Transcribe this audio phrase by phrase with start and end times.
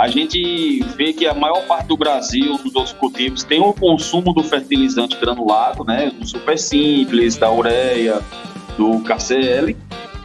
[0.00, 4.42] a gente vê que a maior parte do Brasil, dos cultivos, tem um consumo do
[4.42, 6.10] fertilizante granulado, né?
[6.18, 8.22] Do super simples, da ureia,
[8.78, 9.76] do KCL.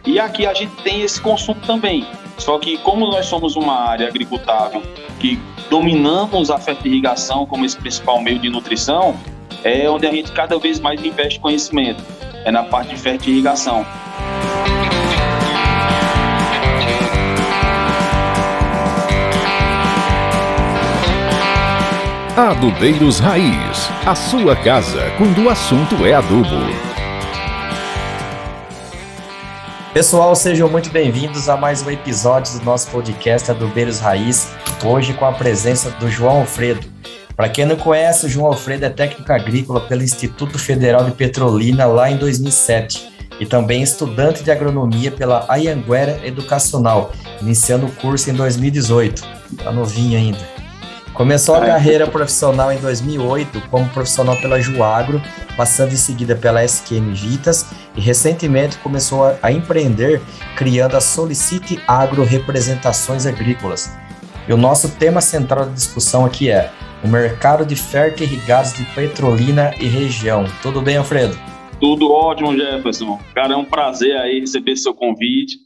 [0.06, 2.06] E aqui a gente tem esse consumo também.
[2.38, 4.82] Só que como nós somos uma área agricultável
[5.20, 9.14] que dominamos a fertirrigação como esse principal meio de nutrição,
[9.62, 12.02] é onde a gente cada vez mais investe conhecimento.
[12.46, 13.84] É na parte de fertirrigação.
[22.36, 26.50] Adubeiros Raiz, a sua casa quando o assunto é adubo.
[29.94, 34.52] Pessoal, sejam muito bem-vindos a mais um episódio do nosso podcast Adubeiros Raiz,
[34.84, 36.86] hoje com a presença do João Alfredo.
[37.34, 41.86] Para quem não conhece, o João Alfredo é técnico agrícola pelo Instituto Federal de Petrolina
[41.86, 48.34] lá em 2007 e também estudante de agronomia pela Ayanguera Educacional, iniciando o curso em
[48.34, 49.26] 2018.
[49.64, 50.65] Tá novinho ainda.
[51.16, 55.18] Começou a carreira profissional em 2008 como profissional pela Juagro,
[55.56, 60.20] passando em seguida pela SQM Vitas e recentemente começou a, empreender
[60.58, 63.96] criando a Solicite Agro Representações Agrícolas.
[64.46, 66.70] E o nosso tema central da discussão aqui é
[67.02, 70.44] o mercado de fertirrigados de Petrolina e região.
[70.60, 71.34] Tudo bem, Alfredo?
[71.80, 73.18] Tudo ótimo, Jefferson.
[73.34, 75.56] Cara, é um prazer aí receber seu convite.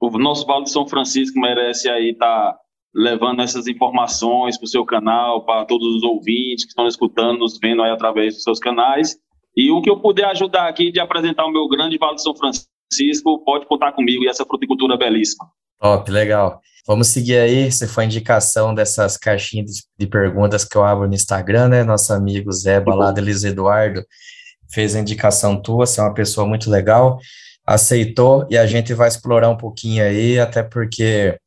[0.00, 2.58] O nosso Vale de São Francisco merece aí estar tá
[2.94, 7.58] levando essas informações para o seu canal, para todos os ouvintes que estão escutando, nos
[7.58, 9.16] vendo aí através dos seus canais.
[9.56, 12.34] E o que eu puder ajudar aqui de apresentar o meu grande Vale de São
[12.34, 15.46] Francisco, pode contar comigo e essa fruticultura belíssima.
[15.80, 16.60] Top, legal.
[16.86, 21.68] Vamos seguir aí, se for indicação dessas caixinhas de perguntas que eu abro no Instagram,
[21.68, 21.84] né?
[21.84, 24.02] Nosso amigo Zé Balada Luiz Eduardo
[24.72, 27.18] fez a indicação tua, você é uma pessoa muito legal,
[27.66, 31.38] aceitou e a gente vai explorar um pouquinho aí, até porque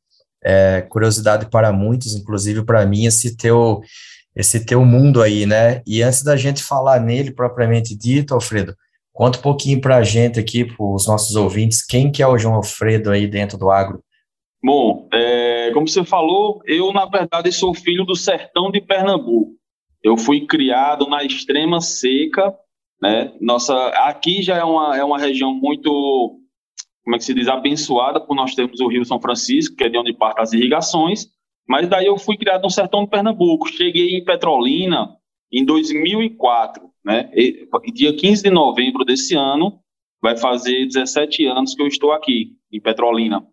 [0.43, 3.81] é, curiosidade para muitos, inclusive para mim, esse teu,
[4.35, 5.81] esse teu mundo aí, né?
[5.85, 8.75] E antes da gente falar nele propriamente dito, Alfredo,
[9.13, 12.37] conta um pouquinho para a gente aqui, para os nossos ouvintes, quem que é o
[12.37, 14.03] João Alfredo aí dentro do agro?
[14.63, 19.53] Bom, é, como você falou, eu, na verdade, sou filho do sertão de Pernambuco.
[20.03, 22.53] Eu fui criado na extrema seca,
[23.01, 23.31] né?
[23.41, 26.40] Nossa, aqui já é uma, é uma região muito
[27.03, 29.89] como é que se diz, abençoada por nós termos o Rio São Francisco, que é
[29.89, 31.27] de onde partem as irrigações,
[31.67, 33.67] mas daí eu fui criado no sertão de Pernambuco.
[33.67, 35.15] Cheguei em Petrolina
[35.51, 37.29] em 2004, né?
[37.33, 39.79] E, dia 15 de novembro desse ano,
[40.21, 43.45] vai fazer 17 anos que eu estou aqui, em Petrolina.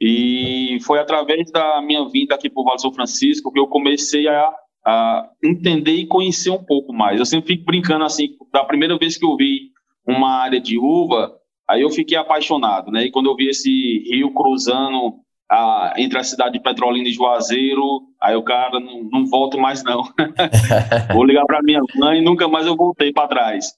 [0.00, 4.26] E foi através da minha vinda aqui para o Vale São Francisco que eu comecei
[4.26, 4.52] a,
[4.84, 7.18] a entender e conhecer um pouco mais.
[7.18, 9.70] Eu sempre fico brincando assim, da primeira vez que eu vi
[10.06, 11.32] uma área de uva,
[11.68, 13.04] Aí eu fiquei apaixonado, né?
[13.04, 13.70] E quando eu vi esse
[14.10, 15.14] rio cruzando
[15.50, 19.82] a, entre a cidade de Petrolina e Juazeiro, aí o cara não, não volto mais
[19.82, 20.02] não.
[21.14, 23.72] Vou ligar para minha mãe e nunca mais eu voltei para trás.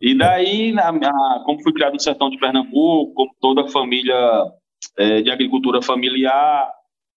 [0.00, 4.14] E daí, na, na, como fui criado no sertão de Pernambuco, como toda a família
[4.98, 6.70] é, de agricultura familiar,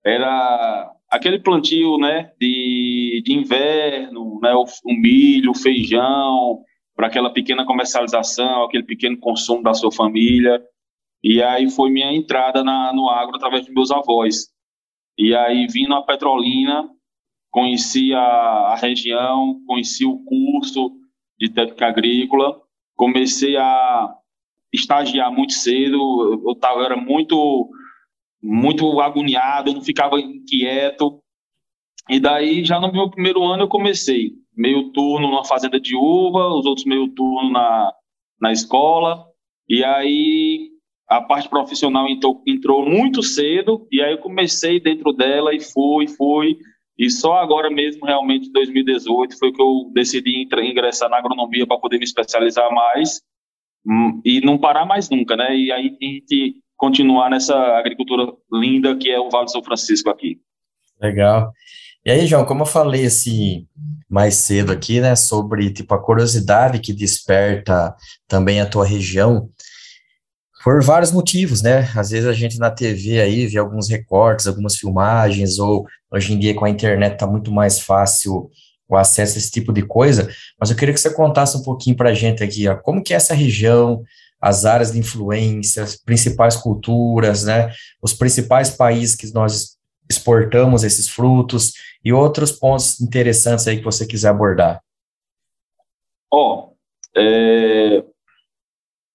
[0.05, 6.59] era aquele plantio, né, de, de inverno, né, o, o milho, o feijão,
[6.97, 10.59] para aquela pequena comercialização, aquele pequeno consumo da sua família.
[11.23, 14.47] E aí foi minha entrada na, no agro através dos meus avós.
[15.15, 16.89] E aí vindo a Petrolina,
[17.51, 20.91] conheci a, a região, conheci o curso
[21.39, 22.59] de técnica agrícola,
[22.95, 24.15] comecei a
[24.73, 27.69] estagiar muito cedo, eu tava, era muito
[28.41, 31.21] muito agoniado, não ficava inquieto.
[32.09, 36.47] E daí, já no meu primeiro ano, eu comecei meio turno numa fazenda de uva,
[36.47, 37.93] os outros meio turno na,
[38.41, 39.23] na escola.
[39.69, 40.69] E aí
[41.07, 46.07] a parte profissional entrou, entrou muito cedo, e aí eu comecei dentro dela e fui,
[46.07, 46.57] fui.
[46.97, 51.77] E só agora mesmo, realmente, em 2018, foi que eu decidi ingressar na agronomia para
[51.77, 53.21] poder me especializar mais
[53.85, 55.55] hum, e não parar mais nunca, né?
[55.55, 60.09] E aí a gente continuar nessa agricultura linda que é o Vale do São Francisco
[60.09, 60.39] aqui.
[60.99, 61.51] Legal.
[62.07, 63.67] E aí, João, como eu falei assim
[64.09, 67.93] mais cedo aqui, né, sobre tipo a curiosidade que desperta
[68.25, 69.49] também a tua região,
[70.63, 71.91] por vários motivos, né?
[71.93, 76.39] Às vezes a gente na TV aí vê alguns recortes, algumas filmagens, ou hoje em
[76.39, 78.49] dia com a internet tá muito mais fácil
[78.87, 81.97] o acesso a esse tipo de coisa, mas eu queria que você contasse um pouquinho
[81.97, 84.01] para a gente aqui, ó, como que é essa região,
[84.39, 87.69] as áreas de influência, as principais culturas, né,
[88.01, 89.76] os principais países que nós
[90.09, 91.73] exportamos esses frutos
[92.03, 94.81] e outros pontos interessantes aí que você quiser abordar.
[96.31, 98.03] Ó, oh, é...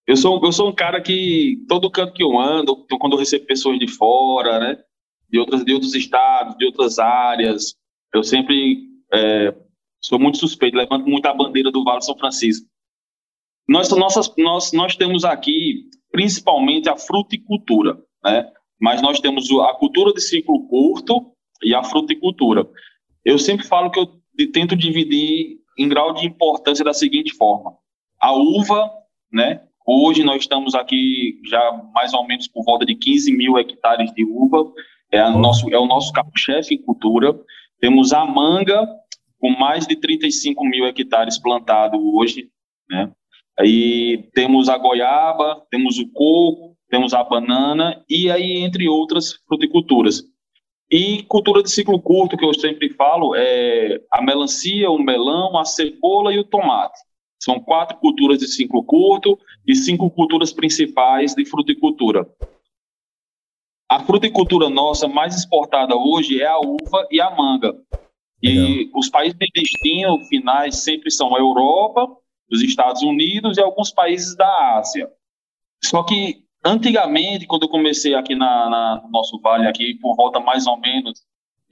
[0.06, 3.46] eu, sou, eu sou um cara que todo canto que eu ando, quando eu recebo
[3.46, 4.78] pessoas de fora, né,
[5.28, 7.74] de, outras, de outros estados, de outras áreas.
[8.14, 9.54] Eu sempre é,
[10.00, 12.66] sou muito suspeito, levanto muito a bandeira do Vale São Francisco.
[13.68, 18.52] Nós, nossas, nós, nós temos aqui, principalmente, a fruticultura, né?
[18.82, 21.32] Mas nós temos a cultura de ciclo curto
[21.62, 22.68] e a fruticultura.
[23.24, 24.08] Eu sempre falo que eu
[24.52, 27.76] tento dividir em grau de importância da seguinte forma.
[28.20, 28.90] A uva,
[29.32, 29.62] né?
[29.86, 31.60] Hoje nós estamos aqui já
[31.94, 34.72] mais ou menos por volta de 15 mil hectares de uva,
[35.12, 37.38] é, a nosso, é o nosso carro-chefe em cultura.
[37.78, 38.84] Temos a manga,
[39.38, 42.48] com mais de 35 mil hectares plantados hoje,
[42.90, 43.12] né?
[43.60, 50.22] Aí temos a goiaba, temos o coco, temos a banana e aí entre outras fruticulturas.
[50.90, 55.64] E cultura de ciclo curto, que eu sempre falo, é a melancia, o melão, a
[55.64, 57.00] cebola e o tomate.
[57.42, 62.28] São quatro culturas de ciclo curto e cinco culturas principais de fruticultura.
[63.90, 67.74] A fruticultura nossa mais exportada hoje é a uva e a manga.
[68.42, 72.06] E os países de destino finais sempre são a Europa,
[72.50, 75.10] os Estados Unidos e alguns países da Ásia.
[75.82, 80.40] Só que antigamente, quando eu comecei aqui na, na no nosso vale aqui por volta
[80.40, 81.20] mais ou menos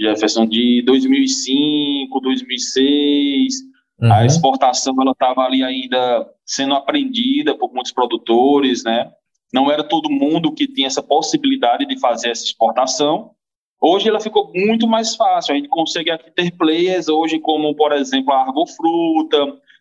[0.01, 3.55] Jefferson de 2005, 2006,
[4.01, 4.13] uhum.
[4.13, 9.11] a exportação ela estava ali ainda sendo aprendida por muitos produtores, né?
[9.53, 13.33] Não era todo mundo que tinha essa possibilidade de fazer essa exportação.
[13.81, 15.53] Hoje ela ficou muito mais fácil.
[15.53, 19.39] A gente consegue aqui ter players hoje como, por exemplo, a Argofruta,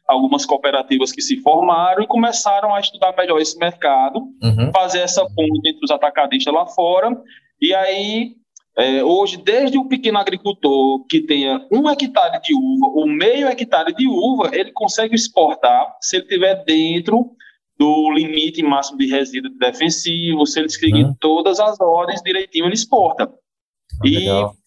[0.10, 4.72] algumas cooperativas que se formaram e começaram a estudar melhor esse mercado, uhum.
[4.74, 7.16] fazer essa ponte entre os atacadistas lá fora.
[7.62, 8.34] E aí,
[8.76, 13.94] é, hoje, desde o pequeno agricultor que tenha um hectare de uva ou meio hectare
[13.94, 17.32] de uva, ele consegue exportar se ele tiver dentro
[17.78, 21.16] do limite máximo de resíduo defensivo, se ele seguir uhum.
[21.20, 23.26] todas as ordens direitinho, ele exporta.
[23.26, 24.59] Ah, e legal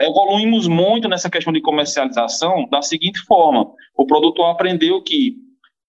[0.00, 5.36] evoluímos muito nessa questão de comercialização da seguinte forma: o produtor aprendeu que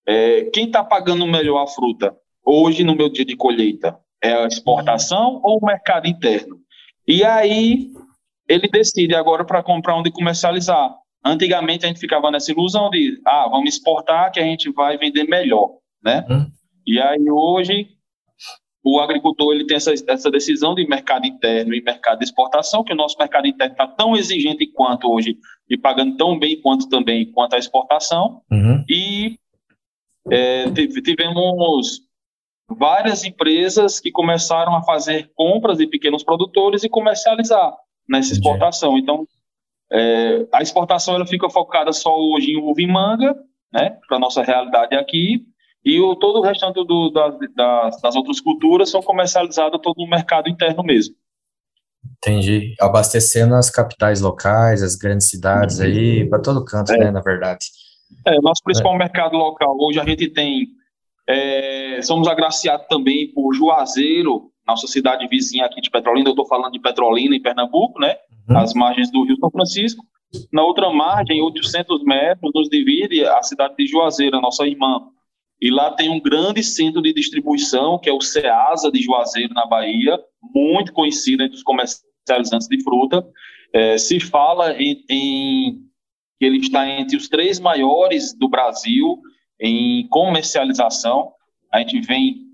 [0.08, 2.16] é, quem está pagando melhor a fruta
[2.46, 6.58] hoje no meu dia de colheita é a exportação ou o mercado interno.
[7.08, 7.90] E aí
[8.48, 10.96] ele decide agora para comprar onde comercializar.
[11.24, 15.24] Antigamente a gente ficava nessa ilusão de, ah, vamos exportar que a gente vai vender
[15.24, 15.72] melhor,
[16.04, 16.24] né?
[16.30, 16.46] Hum.
[16.86, 17.88] E aí hoje
[18.86, 22.94] o agricultor ele tem essa, essa decisão de mercado interno e mercado de exportação, que
[22.94, 27.32] o nosso mercado interno está tão exigente quanto hoje e pagando tão bem quanto também
[27.32, 28.44] quanto a exportação.
[28.52, 28.86] Uhum.
[28.88, 29.40] E
[30.30, 30.66] é,
[31.04, 32.02] tivemos
[32.70, 37.74] várias empresas que começaram a fazer compras de pequenos produtores e comercializar
[38.08, 39.00] nessa exportação.
[39.00, 39.28] Então,
[39.92, 43.36] é, a exportação ela fica focada só hoje em uva e manga,
[43.74, 45.44] né, para nossa realidade aqui,
[45.86, 50.10] e o, todo o restante do, das, das, das outras culturas são comercializadas todo no
[50.10, 51.14] mercado interno mesmo.
[52.18, 52.74] Entendi.
[52.82, 55.86] Abastecendo as capitais locais, as grandes cidades uhum.
[55.86, 56.98] aí, para todo canto, é.
[56.98, 57.68] né, na verdade.
[58.26, 58.98] É, nosso principal é.
[58.98, 60.68] mercado local, hoje a gente tem,
[61.28, 66.72] é, somos agraciados também por Juazeiro, nossa cidade vizinha aqui de Petrolina, eu estou falando
[66.72, 68.16] de Petrolina, em Pernambuco, né,
[68.50, 68.58] uhum.
[68.58, 70.04] as margens do Rio São Francisco.
[70.52, 75.00] Na outra margem, 800 metros, nos divide a cidade de Juazeiro, a nossa irmã,
[75.62, 79.66] e lá tem um grande centro de distribuição, que é o CEASA de Juazeiro, na
[79.66, 80.20] Bahia,
[80.54, 83.26] muito conhecido entre os comercializantes de fruta.
[83.74, 85.80] É, se fala em, em,
[86.40, 89.22] que ele está entre os três maiores do Brasil
[89.60, 91.32] em comercialização.
[91.72, 92.46] A gente vem,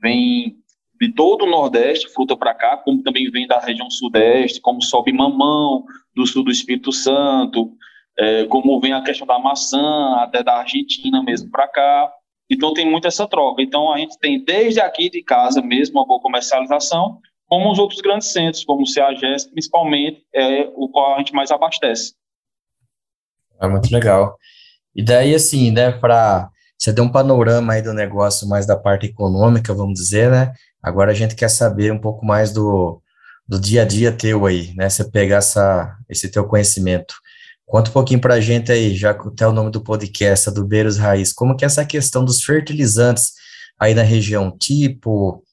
[0.00, 0.56] vem
[1.00, 5.12] de todo o Nordeste, fruta para cá, como também vem da região Sudeste, como sobe
[5.12, 5.84] mamão,
[6.14, 7.72] do sul do Espírito Santo,
[8.18, 12.12] é, como vem a questão da maçã, até da Argentina mesmo para cá.
[12.50, 13.62] Então tem muito essa troca.
[13.62, 18.00] Então a gente tem desde aqui de casa mesmo uma boa comercialização, como os outros
[18.00, 22.14] grandes centros, como o CEAGES, principalmente, é o qual a gente mais abastece.
[23.60, 24.36] É muito legal.
[24.94, 29.06] E daí, assim, né, para você ter um panorama aí do negócio mais da parte
[29.06, 30.52] econômica, vamos dizer, né?
[30.82, 33.02] Agora a gente quer saber um pouco mais do,
[33.46, 34.88] do dia a dia teu aí, né?
[34.88, 37.14] Você pegar essa, esse teu conhecimento.
[37.68, 40.52] Conta um pouquinho para a gente aí, já que até o nome do podcast é
[40.52, 43.32] do Beiros Raiz, como que é essa questão dos fertilizantes
[43.78, 45.44] aí na região, tipo,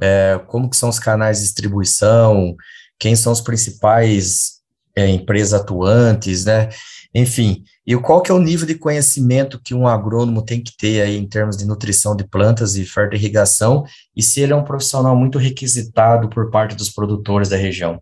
[0.00, 2.54] é, como que são os canais de distribuição,
[2.96, 4.60] quem são os principais
[4.94, 6.68] é, empresas atuantes, né?
[7.12, 11.02] Enfim, e qual que é o nível de conhecimento que um agrônomo tem que ter
[11.02, 13.84] aí em termos de nutrição de plantas e fertirrigação,
[14.16, 18.00] e se ele é um profissional muito requisitado por parte dos produtores da região?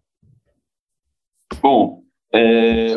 [1.63, 2.03] Bom,
[2.35, 2.95] é,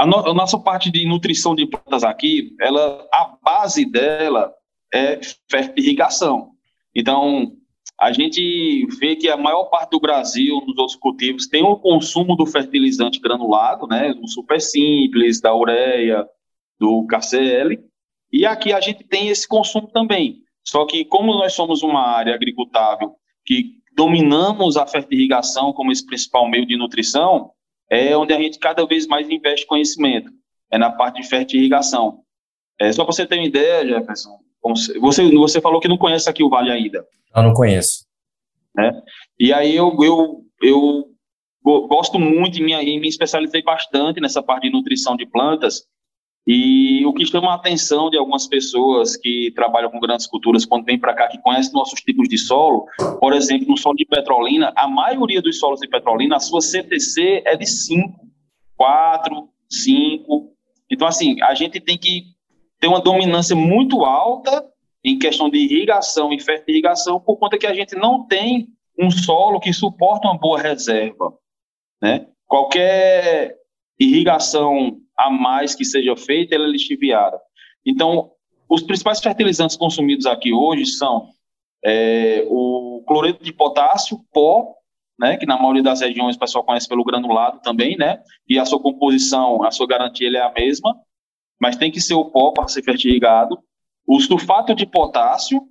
[0.00, 4.50] a, no, a, nossa parte de nutrição de plantas aqui, ela, a base dela
[4.92, 5.20] é
[5.76, 6.52] irrigação.
[6.96, 7.52] Então,
[8.00, 12.34] a gente vê que a maior parte do Brasil, nos outros cultivos, tem o consumo
[12.34, 16.26] do fertilizante granulado, né, do super simples, da ureia,
[16.78, 17.78] do KCL,
[18.32, 20.38] e aqui a gente tem esse consumo também.
[20.64, 23.12] Só que como nós somos uma área agricultável
[23.44, 27.50] que dominamos a fertirrigação como esse principal meio de nutrição,
[27.90, 30.30] é onde a gente cada vez mais investe conhecimento,
[30.70, 32.20] é na parte de fertirrigação.
[32.78, 36.42] É, só para você ter uma ideia, Jefferson, você, você falou que não conhece aqui
[36.42, 37.04] o Vale ainda.
[37.34, 38.06] Eu não conheço.
[38.74, 39.02] Né?
[39.38, 41.06] E aí eu, eu, eu
[41.88, 45.84] gosto muito e me, me especializei bastante nessa parte de nutrição de plantas.
[46.46, 50.84] E o que chama a atenção de algumas pessoas que trabalham com grandes culturas, quando
[50.84, 52.86] vêm para cá, que conhecem nossos tipos de solo,
[53.20, 57.42] por exemplo, no solo de Petrolina, a maioria dos solos de Petrolina, a sua CTC
[57.46, 58.26] é de 5,
[58.76, 60.52] 4, 5.
[60.90, 62.24] Então, assim, a gente tem que
[62.80, 64.66] ter uma dominância muito alta
[65.04, 68.68] em questão de irrigação e fertirrigação, por conta que a gente não tem
[68.98, 71.32] um solo que suporta uma boa reserva.
[72.02, 72.26] Né?
[72.46, 73.56] Qualquer
[73.98, 77.38] irrigação a mais que seja feita, ela é lixiviada.
[77.84, 78.30] Então,
[78.68, 81.28] os principais fertilizantes consumidos aqui hoje são
[81.84, 84.74] é, o cloreto de potássio, pó,
[85.18, 88.64] né, que na maioria das regiões o pessoal conhece pelo granulado também, né, e a
[88.64, 90.94] sua composição, a sua garantia é a mesma,
[91.60, 93.58] mas tem que ser o pó para ser fertirrigado
[94.06, 95.62] o sulfato de potássio,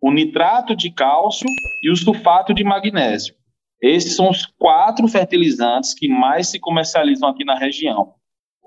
[0.00, 1.46] o nitrato de cálcio
[1.82, 3.34] e o sulfato de magnésio.
[3.82, 8.14] Esses são os quatro fertilizantes que mais se comercializam aqui na região.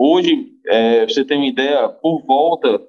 [0.02, 2.82] Hoje, é, você tem uma ideia, por volta,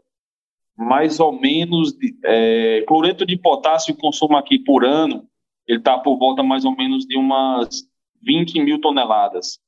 [0.77, 5.27] mais ou menos, de, é, cloreto de potássio consumo aqui por ano,
[5.67, 7.83] ele está por volta mais ou menos de umas
[8.23, 9.59] 20 mil toneladas.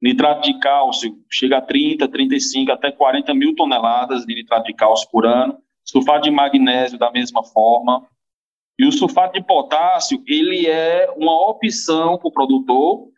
[0.00, 5.10] Nitrato de cálcio chega a 30, 35, até 40 mil toneladas de nitrato de cálcio
[5.10, 5.58] por ano
[5.90, 8.06] sulfato de magnésio da mesma forma.
[8.78, 13.08] E o sulfato de potássio, ele é uma opção para o produtor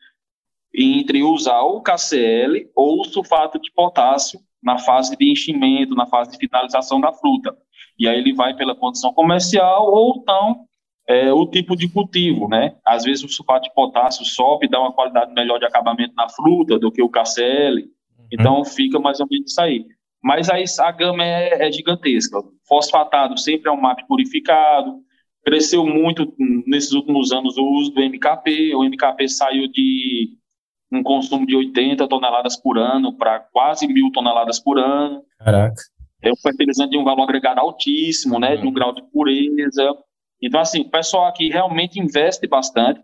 [0.74, 6.32] entre usar o KCl ou o sulfato de potássio na fase de enchimento, na fase
[6.32, 7.56] de finalização da fruta.
[7.98, 10.64] E aí ele vai pela condição comercial ou então
[11.08, 12.76] é, o tipo de cultivo, né?
[12.84, 16.28] Às vezes o sulfato de potássio sobe e dá uma qualidade melhor de acabamento na
[16.28, 17.76] fruta do que o KCl.
[17.76, 18.26] Uhum.
[18.32, 19.84] Então fica mais ou menos isso aí
[20.22, 22.38] mas aí a gama é, é gigantesca.
[22.68, 25.00] Fosfatado sempre é um MAP purificado,
[25.44, 26.32] cresceu muito
[26.66, 30.36] nesses últimos anos o uso do MKP, o MKP saiu de
[30.92, 35.22] um consumo de 80 toneladas por ano para quase mil toneladas por ano.
[35.38, 35.74] Caraca.
[36.22, 38.72] É um fertilizante de um valor agregado altíssimo, né, de um uhum.
[38.72, 39.94] grau de pureza.
[40.42, 43.00] Então, assim, o pessoal aqui realmente investe bastante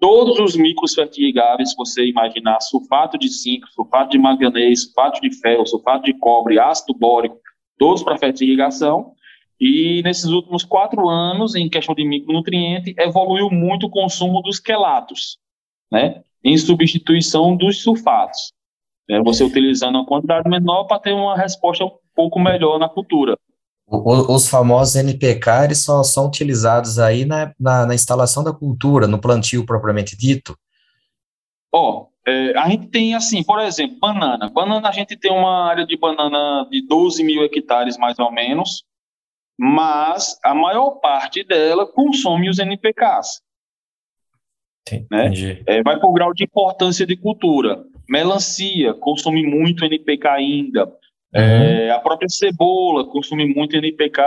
[0.00, 5.66] todos os micros fertirrigáveis, você imaginar sulfato de zinco, sulfato de manganês, sulfato de ferro,
[5.66, 7.38] sulfato de cobre, ácido bórico,
[7.78, 9.12] todos para fertirrigação.
[9.60, 15.38] E nesses últimos quatro anos, em questão de micronutriente, evoluiu muito o consumo dos quelatos,
[15.92, 16.22] né?
[16.44, 18.52] Em substituição dos sulfatos.
[19.08, 19.20] Né?
[19.24, 23.36] Você utilizando uma quantidade menor para ter uma resposta um pouco melhor na cultura.
[23.86, 29.20] Os famosos NPK, eles só são utilizados aí na, na, na instalação da cultura, no
[29.20, 30.56] plantio propriamente dito?
[31.72, 34.48] Ó, oh, é, a gente tem assim, por exemplo, banana.
[34.48, 38.84] Banana, a gente tem uma área de banana de 12 mil hectares, mais ou menos,
[39.58, 43.42] mas a maior parte dela consome os NPKs.
[45.10, 45.32] Né?
[45.66, 47.84] É, vai por grau de importância de cultura.
[48.08, 50.86] Melancia consome muito NPK ainda.
[50.86, 51.40] Uhum.
[51.40, 54.20] É, a própria cebola consome muito NPK,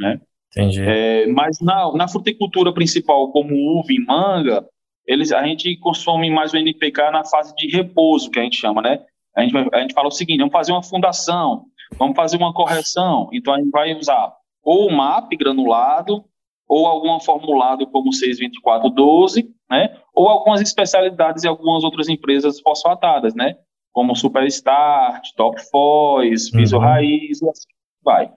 [0.00, 0.20] né?
[0.50, 0.82] Entendi.
[0.82, 4.66] É, mas na, na fruticultura principal, como uva e manga,
[5.06, 8.82] eles, a gente consome mais o NPK na fase de repouso, que a gente chama,
[8.82, 9.00] né?
[9.36, 13.28] A gente, a gente fala o seguinte, vamos fazer uma fundação, vamos fazer uma correção,
[13.32, 14.32] então a gente vai usar
[14.62, 16.24] ou o MAP granulado,
[16.68, 19.96] ou algum formulado como 62412, né?
[20.14, 23.56] Ou algumas especialidades em algumas outras empresas fosfatadas, né?
[23.98, 26.82] como Superstart, Top Foz, Piso uhum.
[26.82, 27.66] Raiz, e assim
[28.04, 28.30] vai.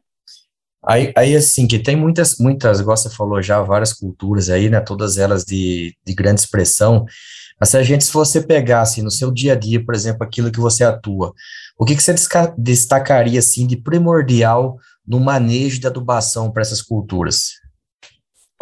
[0.84, 4.80] Aí, aí, assim, que tem muitas, muitas, igual você falou já, várias culturas aí, né,
[4.80, 7.06] todas elas de, de grande expressão,
[7.60, 10.24] mas se a gente, se você pegasse assim, no seu dia a dia, por exemplo,
[10.24, 11.32] aquilo que você atua,
[11.78, 12.16] o que, que você
[12.58, 17.52] destacaria, assim, de primordial no manejo de adubação para essas culturas?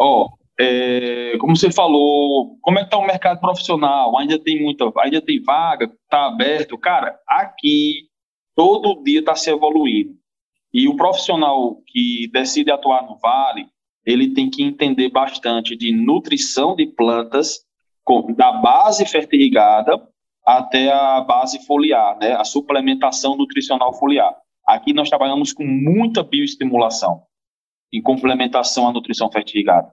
[0.00, 4.16] Ó, oh, é, como você falou, como é que está o mercado profissional?
[4.18, 6.78] Ainda tem muita, ainda tem vaga, está aberto.
[6.78, 8.08] Cara, aqui
[8.56, 10.14] todo dia está se evoluindo.
[10.72, 13.66] E o profissional que decide atuar no Vale,
[14.06, 17.60] ele tem que entender bastante de nutrição de plantas,
[18.36, 20.00] da base fertirrigada
[20.46, 22.32] até a base foliar, né?
[22.32, 24.34] A suplementação nutricional foliar.
[24.66, 27.22] Aqui nós trabalhamos com muita bioestimulação
[27.92, 29.92] em complementação à nutrição fertirrigada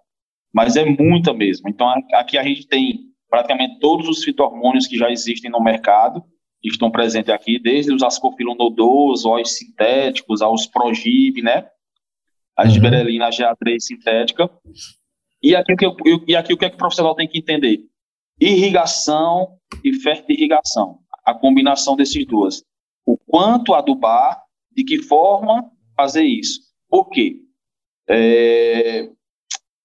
[0.54, 1.70] mas é muita mesmo.
[1.70, 6.24] Então, aqui a gente tem praticamente todos os fitohormônios que já existem no mercado,
[6.62, 11.68] que estão presentes aqui, desde os ascofilonodos, óleos sintéticos, aos progib, né?
[12.58, 12.70] A uhum.
[12.72, 14.50] giberelina GA3 sintética.
[15.44, 15.96] E aqui, o que eu,
[16.28, 17.80] e aqui o que, é que o profissional tem que entender?
[18.42, 21.00] Irrigação e fertirrigação.
[21.24, 22.64] A combinação desses duas.
[23.06, 26.62] O quanto adubar, de que forma fazer isso.
[26.90, 27.47] Por quê?
[28.10, 29.10] É,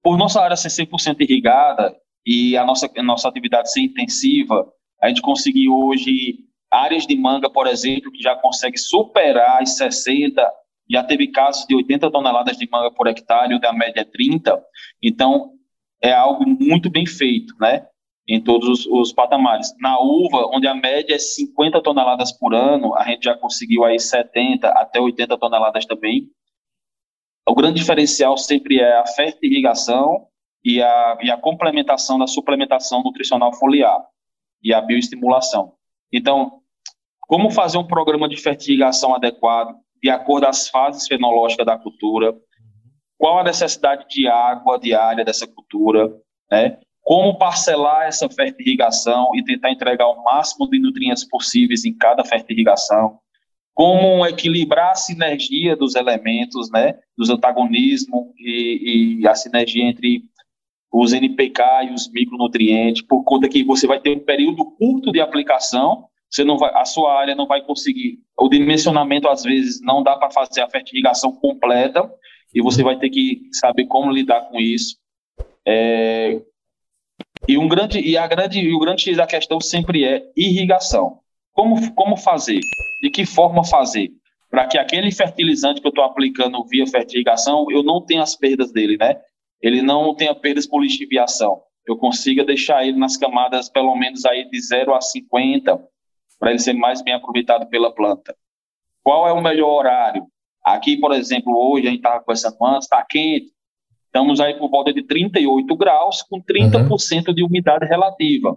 [0.03, 1.95] por nossa área ser 100% irrigada
[2.27, 4.67] e a nossa, a nossa atividade ser intensiva,
[5.01, 6.39] a gente conseguir hoje
[6.71, 10.43] áreas de manga, por exemplo, que já consegue superar as 60,
[10.91, 14.63] já teve casos de 80 toneladas de manga por hectare, onde a média é 30,
[15.03, 15.53] então
[16.03, 17.87] é algo muito bem feito, né?
[18.29, 19.75] Em todos os, os, patamares.
[19.81, 23.99] Na uva, onde a média é 50 toneladas por ano, a gente já conseguiu aí
[23.99, 26.29] 70 até 80 toneladas também.
[27.49, 30.27] O grande diferencial sempre é a fertirrigação
[30.65, 34.01] e a, e a complementação da suplementação nutricional foliar
[34.63, 35.75] e a bioestimulação.
[36.13, 36.61] Então,
[37.23, 42.35] como fazer um programa de fertilização adequado, de acordo às fases fenológicas da cultura,
[43.19, 46.13] qual a necessidade de água diária dessa cultura,
[46.51, 46.79] né?
[47.03, 53.19] Como parcelar essa fertirrigação e tentar entregar o máximo de nutrientes possíveis em cada fertirrigação,
[53.75, 60.23] como equilibrar a sinergia dos elementos, né, dos antagonismos e, e, a sinergia entre
[60.93, 65.21] os NPK e os micronutrientes, por conta que você vai ter um período curto de
[65.21, 70.03] aplicação você não vai, a sua área não vai conseguir, o dimensionamento às vezes não
[70.03, 72.11] dá para fazer a fertilização completa
[72.55, 74.97] e você vai ter que saber como lidar com isso.
[75.69, 76.41] É,
[77.47, 81.21] e um grande e a grande e o grande X da questão sempre é irrigação.
[81.53, 82.61] Como como fazer?
[83.03, 84.11] De que forma fazer?
[84.51, 88.73] Para que aquele fertilizante que eu estou aplicando via fertilização, eu não tenha as perdas
[88.73, 89.21] dele, né?
[89.61, 91.63] Ele não tenha perdas por lixiviação.
[91.87, 95.83] Eu consiga deixar ele nas camadas pelo menos aí de 0 a 50
[96.39, 98.37] para ele ser mais bem aproveitado pela planta.
[99.03, 100.27] Qual é o melhor horário?
[100.65, 103.53] Aqui, por exemplo, hoje a gente estava conversando antes, está quente,
[104.07, 107.35] estamos aí por volta de 38 graus, com 30% uhum.
[107.35, 108.57] de umidade relativa.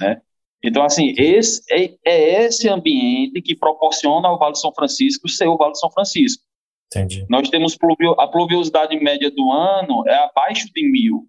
[0.00, 0.20] Né?
[0.64, 5.48] Então, assim, esse, é, é, esse ambiente que proporciona ao Vale de São Francisco ser
[5.48, 6.42] o Vale de São Francisco.
[6.86, 7.26] Entendi.
[7.28, 11.26] Nós temos pluvio, a pluviosidade média do ano é abaixo de mil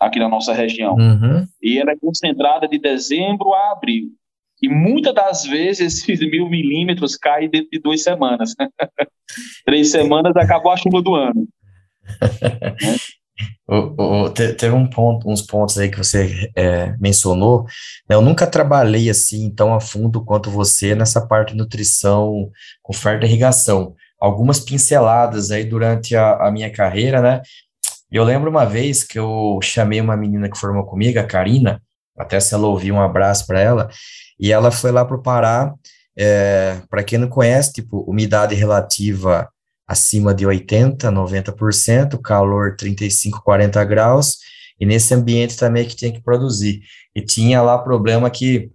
[0.00, 0.94] aqui na nossa região.
[0.94, 1.46] Uhum.
[1.62, 4.08] E ela é concentrada de dezembro a abril.
[4.62, 8.54] E muitas das vezes esses mil milímetros caem dentro de duas semanas.
[9.64, 11.46] Três semanas acabou a chuva do ano.
[13.68, 17.64] o, o, teve um ponto, uns pontos aí que você é, mencionou.
[18.08, 18.16] Né?
[18.16, 22.50] Eu nunca trabalhei assim tão a fundo quanto você nessa parte de nutrição
[22.82, 23.94] com farta irrigação.
[24.20, 27.40] Algumas pinceladas aí durante a, a minha carreira, né?
[28.10, 31.80] Eu lembro uma vez que eu chamei uma menina que formou comigo, a Karina,
[32.18, 33.88] até se ela ouvir um abraço para ela,
[34.38, 35.72] e ela foi lá para o Pará,
[36.18, 39.48] é, para quem não conhece, tipo, umidade relativa
[39.90, 44.38] acima de 80%, 90%, calor 35, 40 graus,
[44.78, 46.80] e nesse ambiente também que tinha que produzir.
[47.12, 48.70] E tinha lá problema que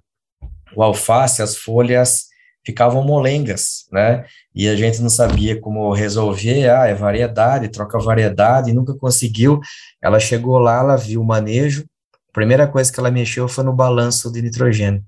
[0.76, 2.26] o alface, as folhas
[2.66, 4.26] ficavam molengas, né?
[4.54, 9.62] E a gente não sabia como resolver, ah, é variedade, troca variedade, nunca conseguiu.
[10.02, 13.72] Ela chegou lá, ela viu o manejo, a primeira coisa que ela mexeu foi no
[13.72, 15.02] balanço de nitrogênio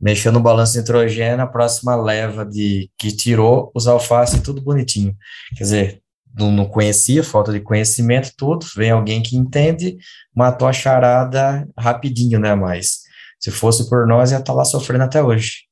[0.00, 5.14] mexeu no balanço de nitrogênio, a próxima leva de que tirou os alfaces, tudo bonitinho.
[5.56, 6.02] Quer dizer,
[6.34, 9.98] não, não, conhecia, falta de conhecimento, tudo, vem alguém que entende,
[10.34, 13.00] matou a charada rapidinho, né, mas
[13.38, 15.64] se fosse por nós, ia estar tá lá sofrendo até hoje.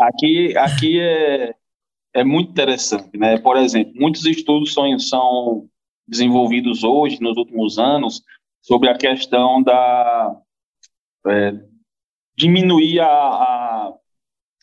[0.00, 1.54] aqui, aqui é,
[2.14, 5.68] é muito interessante, né, por exemplo, muitos estudos são, são
[6.08, 8.22] desenvolvidos hoje, nos últimos anos,
[8.62, 10.34] sobre a questão da
[11.26, 11.52] é,
[12.38, 13.94] diminuir a, a,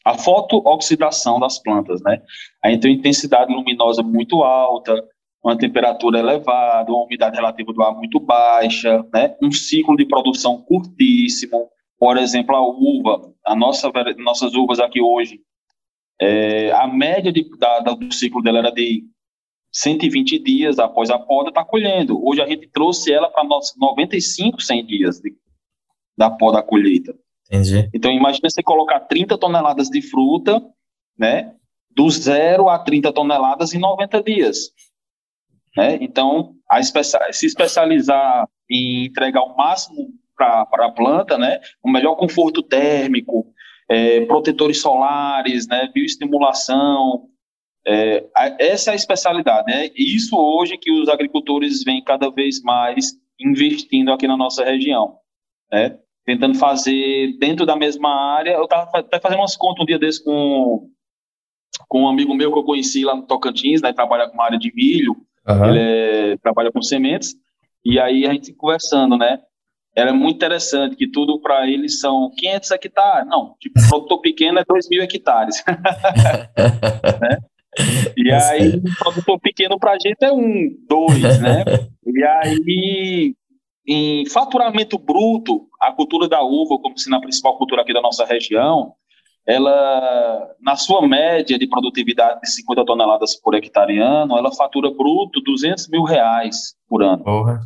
[0.05, 2.21] a fotooxidação das plantas, né?
[2.63, 4.95] A gente tem uma intensidade luminosa muito alta,
[5.43, 9.35] uma temperatura elevada, uma umidade relativa do ar muito baixa, né?
[9.43, 11.69] Um ciclo de produção curtíssimo.
[11.99, 15.41] Por exemplo, a uva, a nossa, nossas uvas aqui hoje,
[16.21, 19.03] é, a média de, da, do ciclo dela era de
[19.73, 22.25] 120 dias após a poda, está colhendo.
[22.25, 25.35] Hoje a gente trouxe ela para 95, 100 dias de,
[26.17, 27.13] da poda da colheita.
[27.47, 27.89] Entendi.
[27.93, 30.61] Então, imagina você colocar 30 toneladas de fruta,
[31.17, 31.53] né,
[31.91, 34.71] do zero a 30 toneladas em 90 dias.
[35.77, 35.97] Né?
[36.01, 42.61] Então, a se especializar em entregar o máximo para a planta, né, o melhor conforto
[42.63, 43.45] térmico,
[43.89, 47.29] é, protetores solares, né, bioestimulação,
[47.87, 48.25] É,
[48.59, 49.91] essa é a especialidade, né?
[49.95, 55.19] Isso hoje que os agricultores vêm cada vez mais investindo aqui na nossa região,
[55.71, 55.95] né?
[56.25, 58.51] Tentando fazer dentro da mesma área.
[58.51, 60.89] Eu estava até fazendo umas contas um dia desse com,
[61.87, 63.93] com um amigo meu que eu conheci lá no Tocantins, né?
[63.93, 65.15] Trabalha com uma área de milho,
[65.47, 65.65] uhum.
[65.65, 67.35] ele é, trabalha com sementes,
[67.83, 69.39] e aí a gente conversando, né?
[69.95, 73.29] Era muito interessante que tudo para eles são 500 hectares.
[73.29, 75.63] Não, tipo, produtor pequeno é 2 mil hectares.
[77.21, 77.37] né?
[78.17, 81.63] E aí, o produtor pequeno para a gente é um, dois, né?
[82.07, 83.35] E aí,
[83.87, 88.25] em faturamento bruto, a cultura da uva, como se na principal cultura aqui da nossa
[88.25, 88.93] região,
[89.45, 95.39] ela, na sua média de produtividade de 50 toneladas por hectare ano, ela fatura bruto
[95.41, 97.23] 200 mil reais por ano.
[97.23, 97.61] Porra.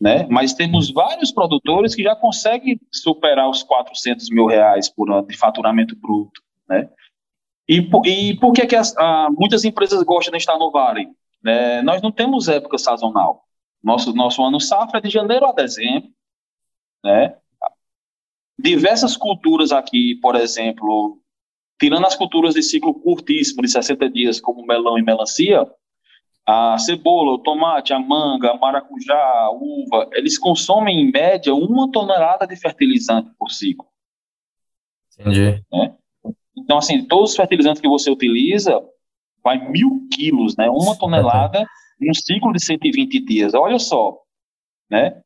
[0.00, 0.26] Né?
[0.30, 5.36] Mas temos vários produtores que já conseguem superar os 400 mil reais por ano de
[5.36, 6.88] faturamento bruto, né?
[7.68, 11.08] E, e por que, que as, ah, muitas empresas gostam de estar no Vale?
[11.44, 13.45] É, nós não temos época sazonal.
[13.86, 16.10] Nosso, nosso ano safra é de janeiro a dezembro.
[17.04, 17.36] Né?
[18.58, 21.20] Diversas culturas aqui, por exemplo,
[21.78, 25.64] tirando as culturas de ciclo curtíssimo, de 60 dias, como melão e melancia,
[26.44, 31.88] a cebola, o tomate, a manga, a maracujá, a uva, eles consomem em média uma
[31.92, 33.86] tonelada de fertilizante por ciclo.
[35.16, 35.62] Entendi.
[35.72, 35.94] Né?
[36.56, 38.82] Então, assim, todos os fertilizantes que você utiliza,
[39.44, 40.68] vai mil quilos, né?
[40.68, 41.64] Uma tonelada
[42.00, 43.54] em um ciclo de 120 dias.
[43.54, 44.18] Olha só,
[44.90, 45.20] né?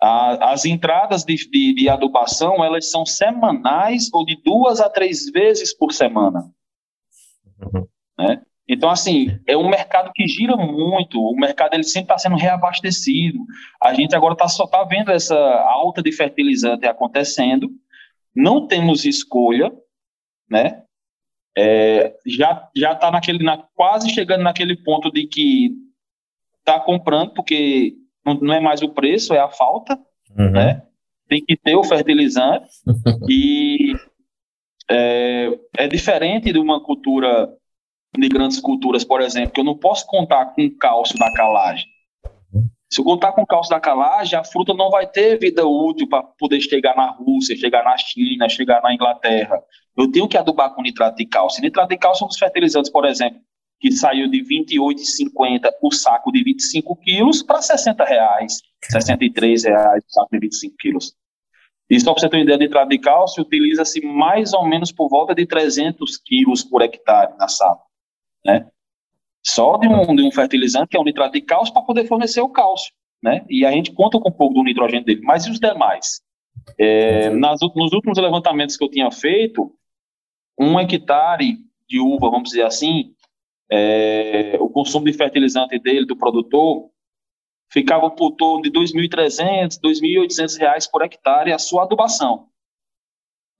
[0.00, 5.30] A, as entradas de, de, de, adubação, elas são semanais ou de duas a três
[5.30, 6.50] vezes por semana.
[7.60, 7.86] Uhum.
[8.18, 8.42] Né?
[8.68, 13.38] Então, assim, é um mercado que gira muito, o mercado ele sempre está sendo reabastecido.
[13.82, 17.70] A gente agora tá, só está vendo essa alta de fertilizante acontecendo,
[18.34, 19.70] não temos escolha,
[20.50, 20.82] né?
[21.56, 25.70] É, já já está naquele na, quase chegando naquele ponto de que
[26.64, 29.98] está comprando porque não, não, é mais o preço é a falta
[30.36, 30.50] uhum.
[30.50, 30.82] né
[31.28, 32.68] tem que ter o fertilizante
[33.28, 33.92] e
[34.90, 37.50] é, é, diferente de uma cultura
[38.16, 41.86] de grandes culturas por exemplo que eu não posso contar com o cálcio da calagem
[42.94, 46.08] se eu contar com o cálcio da calagem, a fruta não vai ter vida útil
[46.08, 49.60] para poder chegar na Rússia, chegar na China, chegar na Inglaterra.
[49.96, 51.60] Eu tenho que adubar com nitrato de cálcio.
[51.60, 53.40] Nitrato de cálcio é um dos fertilizantes, por exemplo,
[53.84, 60.02] que saiu de R$ 28,50 o saco de 25 quilos para 60 reais, 63 reais
[60.02, 61.14] o saco de 25 quilos.
[61.90, 65.10] E só para você ter uma ideia, nitrato de cálcio utiliza-se mais ou menos por
[65.10, 67.84] volta de 300 quilos por hectare na safra,
[68.42, 68.66] né?
[69.46, 72.40] Só de um, de um fertilizante, que é o nitrato de cálcio, para poder fornecer
[72.40, 72.90] o cálcio.
[73.22, 73.44] Né?
[73.50, 75.20] E a gente conta com um pouco do nitrogênio dele.
[75.22, 76.22] Mas e os demais?
[76.78, 79.70] É, nas, nos últimos levantamentos que eu tinha feito,
[80.58, 83.13] um hectare de uva, vamos dizer assim,
[83.74, 86.90] é, o consumo de fertilizante dele, do produtor,
[87.72, 92.48] ficava por torno de 2.300, 2.800 reais por hectare a sua adubação.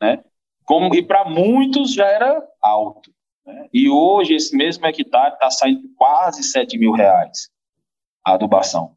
[0.00, 0.22] Né?
[0.64, 3.12] Como, e para muitos já era alto.
[3.44, 3.68] Né?
[3.72, 7.50] E hoje esse mesmo hectare está saindo quase 7 mil reais
[8.24, 8.96] a adubação.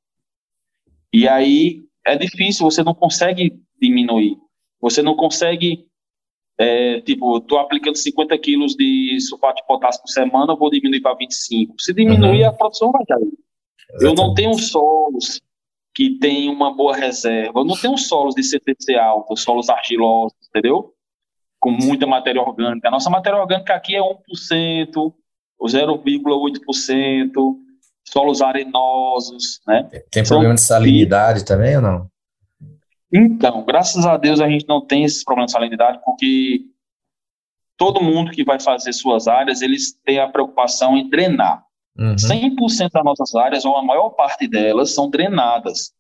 [1.12, 4.38] E aí é difícil, você não consegue diminuir.
[4.80, 5.87] Você não consegue,
[6.60, 11.02] é, tipo, estou aplicando 50 quilos de sulfato de potássio por semana, eu vou diminuir
[11.02, 11.76] para 25.
[11.80, 12.50] Se diminuir, uhum.
[12.50, 13.32] a produção vai cair.
[14.02, 15.41] Eu não tenho solos
[15.96, 17.60] que tem uma boa reserva.
[17.60, 20.93] Eu não tenho solos de CTC alto, solos argilosos, entendeu?
[21.60, 22.88] com muita matéria orgânica.
[22.88, 24.15] A nossa matéria orgânica aqui é 1%,
[25.62, 27.56] 0,8%,
[28.08, 29.89] solos arenosos, né?
[30.12, 32.10] Tem problema de salinidade também ou não?
[33.12, 36.65] Então, graças a Deus a gente não tem esses problemas de salinidade, porque
[37.78, 41.63] todo mundo que vai fazer suas áreas, eles têm a preocupação em drenar.
[41.98, 42.15] Uhum.
[42.15, 45.93] 100% das nossas áreas, ou a maior parte delas, são drenadas.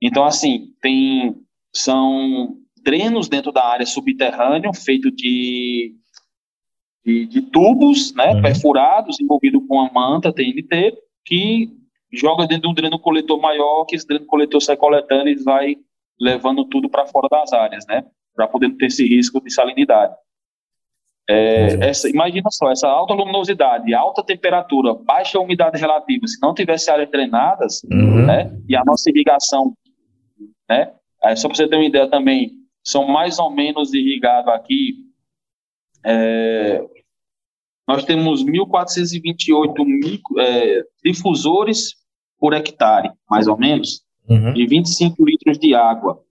[0.00, 1.36] Então, assim, tem,
[1.72, 5.94] são drenos dentro da área subterrânea, feito de,
[7.04, 8.42] de, de tubos né, uhum.
[8.42, 11.70] perfurados, envolvido com a manta TNT, que
[12.12, 15.76] joga dentro de um dreno coletor maior, que esse dreno coletor sai coletando e vai
[16.22, 18.04] levando tudo para fora das áreas, né?
[18.34, 20.14] Para poder ter esse risco de salinidade.
[21.28, 26.90] É, essa, imagina só, essa alta luminosidade, alta temperatura, baixa umidade relativa, se não tivesse
[26.90, 28.26] áreas drenadas, uhum.
[28.26, 29.72] né, e a nossa irrigação,
[30.68, 30.92] né,
[31.36, 32.50] só para você ter uma ideia também,
[32.84, 34.96] são mais ou menos irrigados aqui.
[36.04, 36.84] É,
[37.86, 41.94] nós temos 1.428 micro, é, difusores
[42.36, 44.52] por hectare, mais ou menos, uhum.
[44.52, 46.22] de 25 litros de água.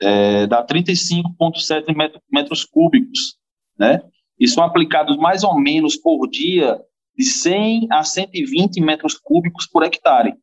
[0.00, 3.38] É, dá 35,7 metros, metros cúbicos,
[3.78, 4.00] né?
[4.38, 6.80] e são aplicados mais ou menos por dia
[7.16, 10.34] de 100 a 120 metros cúbicos por hectare.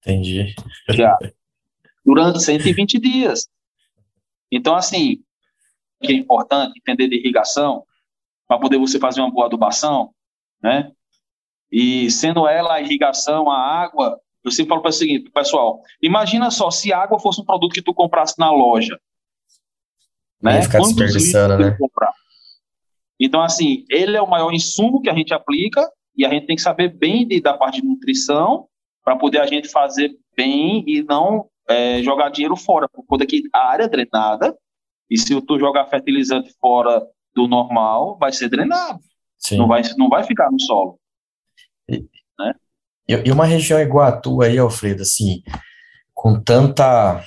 [0.00, 0.54] Entendi.
[0.88, 1.16] Já.
[2.04, 3.48] Durante 120 dias.
[4.50, 5.22] Então, assim,
[6.02, 7.84] que é importante entender de irrigação,
[8.48, 10.12] para poder você fazer uma boa adubação,
[10.60, 10.90] né?
[11.70, 16.50] E sendo ela a irrigação, a água, eu sempre falo para o seguinte, pessoal, imagina
[16.50, 18.98] só se a água fosse um produto que tu comprasse na loja,
[20.42, 20.62] né?
[20.62, 21.76] Ficar desperdiçando, né?
[21.78, 22.12] Comprar?
[23.18, 26.56] Então, assim, ele é o maior insumo que a gente aplica e a gente tem
[26.56, 28.66] que saber bem de, da parte de nutrição
[29.04, 33.70] para poder a gente fazer bem e não é, jogar dinheiro fora, porque aqui a
[33.70, 34.56] área é drenada
[35.10, 38.98] e se tu jogar fertilizante fora do normal, vai ser drenado.
[39.38, 39.58] Sim.
[39.58, 40.98] Não vai, não vai ficar no solo.
[41.90, 42.06] E,
[42.38, 42.54] né?
[43.24, 45.42] e uma região igual a tua aí, Alfredo, assim,
[46.14, 47.24] com tanta,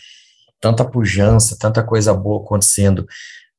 [0.60, 3.06] tanta pujança, tanta coisa boa acontecendo,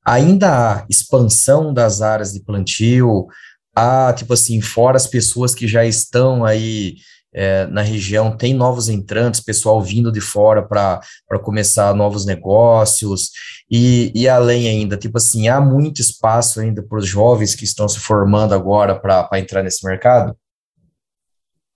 [0.05, 3.27] ainda há expansão das áreas de plantio,
[3.75, 6.97] há, tipo assim, fora as pessoas que já estão aí
[7.35, 11.01] é, na região, tem novos entrantes, pessoal vindo de fora para
[11.43, 13.31] começar novos negócios,
[13.69, 17.89] e, e além ainda, tipo assim, há muito espaço ainda para os jovens que estão
[17.89, 20.37] se formando agora para entrar nesse mercado?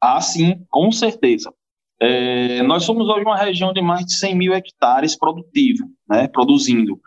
[0.01, 1.53] Ah, sim, com certeza.
[2.01, 7.01] É, nós somos hoje uma região de mais de 100 mil hectares produtivo, né, produzindo.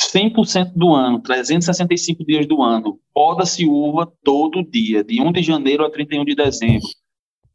[0.00, 5.84] 100% do ano, 365 dias do ano, poda-se uva todo dia, de 1 de janeiro
[5.84, 6.88] a 31 de dezembro.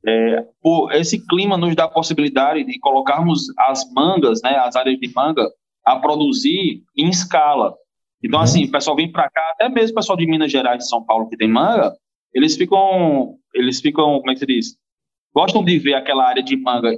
[0.05, 4.97] É, por, esse clima nos dá a possibilidade de colocarmos as mangas, né, as áreas
[4.97, 5.45] de manga,
[5.85, 7.75] a produzir em escala.
[8.23, 8.43] Então, uhum.
[8.43, 11.03] assim, o pessoal vem para cá, até mesmo o pessoal de Minas Gerais e São
[11.03, 11.93] Paulo que tem manga,
[12.33, 14.77] eles ficam, eles ficam, como é que se diz?
[15.33, 16.91] Gostam de ver aquela área de manga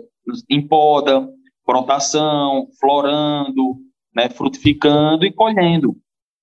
[0.49, 1.27] em poda,
[1.65, 3.77] brotação, florando,
[4.15, 5.95] né, frutificando e colhendo.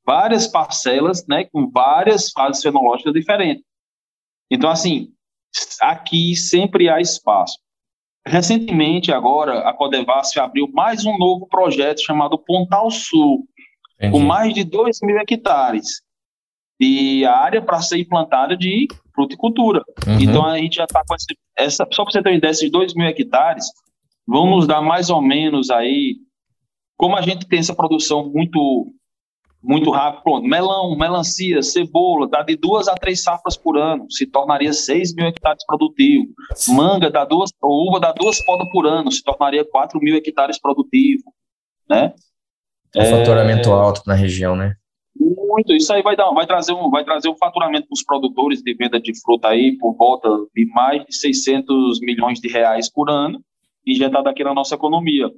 [0.05, 3.65] Várias parcelas, né, com várias fases fenológicas diferentes.
[4.51, 5.09] Então, assim,
[5.83, 7.59] aqui sempre há espaço.
[8.27, 13.47] Recentemente, agora, a Codevasf abriu mais um novo projeto chamado Pontal Sul,
[13.97, 14.13] Entendi.
[14.13, 16.03] com mais de 2 mil hectares
[16.81, 19.83] de área para ser implantada de fruticultura.
[20.07, 20.21] Uhum.
[20.21, 22.71] Então, a gente já está com essa, essa, só para você ter uma ideia, esses
[22.71, 23.67] 2 mil hectares
[24.27, 26.17] vão nos dar mais ou menos aí
[26.99, 28.93] como a gente tem essa produção muito
[29.61, 34.25] muito rápido, pronto, melão, melancia, cebola, dá de duas a três safras por ano, se
[34.25, 36.29] tornaria 6 mil hectares produtivo.
[36.69, 41.25] Manga dá duas, uva dá duas podas por ano, se tornaria 4 mil hectares produtivo,
[41.91, 42.15] né?
[42.97, 44.77] Um é, faturamento alto na região, né?
[45.59, 48.63] Muito, isso aí vai dar, vai trazer um, vai trazer um faturamento para os produtores
[48.63, 53.11] de venda de fruta aí por volta de mais de 600 milhões de reais por
[53.11, 53.43] ano,
[53.85, 55.29] injetado aqui na nossa economia.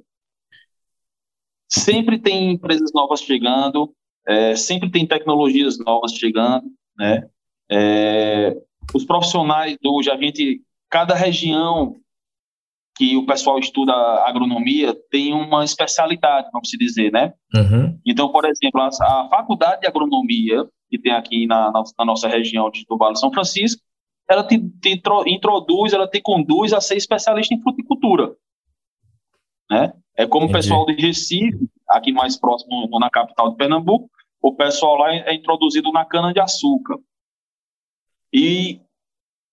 [1.67, 3.91] Sempre tem empresas novas chegando,
[4.27, 7.27] é, sempre tem tecnologias novas chegando, né?
[7.71, 8.55] É,
[8.93, 11.95] os profissionais do a gente, cada região
[12.95, 13.93] que o pessoal estuda
[14.25, 17.33] agronomia tem uma especialidade, vamos dizer, né?
[17.55, 17.99] Uhum.
[18.05, 22.27] Então, por exemplo, a, a, faculdade de agronomia que tem aqui na, na, na nossa
[22.27, 23.81] região de, do Vale São Francisco,
[24.29, 28.35] ela te, te introduz, ela te conduz a ser especialista em fruticultura,
[29.69, 29.93] né?
[30.17, 30.59] É como Entendi.
[30.59, 34.09] o pessoal de Recife, aqui mais próximo, na capital de Pernambuco,
[34.41, 36.97] o pessoal lá é introduzido na cana-de-açúcar.
[38.33, 38.81] E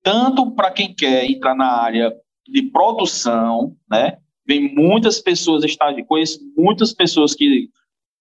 [0.02, 2.12] tanto para quem quer entrar na área
[2.48, 4.18] de produção, né?
[4.46, 5.62] Vem muitas pessoas,
[6.06, 7.68] conheço muitas pessoas que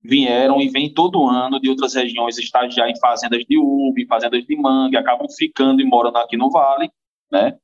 [0.03, 4.55] vieram e vêm todo ano de outras regiões estagiar em fazendas de uva, fazendas de
[4.55, 6.89] manga, acabam ficando e morando aqui no Vale,
[7.31, 7.57] né?